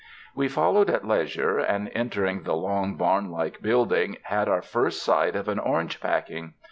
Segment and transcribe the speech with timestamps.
[0.33, 5.47] We followed at leisure, and entering the long barnlike building, had our first sight of
[5.47, 6.55] an orange packing.